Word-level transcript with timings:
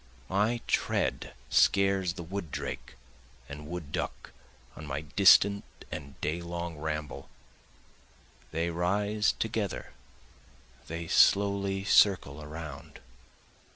My 0.29 0.61
tread 0.65 1.35
scares 1.51 2.13
the 2.13 2.23
wood 2.23 2.49
drake 2.49 2.95
and 3.47 3.67
wood 3.67 3.91
duck 3.91 4.31
on 4.75 4.87
my 4.87 5.01
distant 5.01 5.63
and 5.91 6.19
day 6.21 6.41
long 6.41 6.75
ramble, 6.77 7.29
They 8.49 8.71
rise 8.71 9.33
together, 9.33 9.91
they 10.87 11.07
slowly 11.07 11.83
circle 11.83 12.41
around. 12.41 12.99